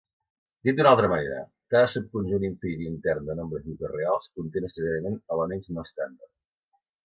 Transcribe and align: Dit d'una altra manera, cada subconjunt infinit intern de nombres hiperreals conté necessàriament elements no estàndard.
Dit 0.69 0.77
d'una 0.77 0.91
altra 0.95 1.09
manera, 1.11 1.41
cada 1.73 1.91
subconjunt 1.97 2.47
infinit 2.49 2.83
intern 2.93 3.29
de 3.29 3.37
nombres 3.43 3.69
hiperreals 3.75 4.27
conté 4.41 4.67
necessàriament 4.67 5.23
elements 5.37 5.73
no 5.77 5.89
estàndard. 5.89 6.37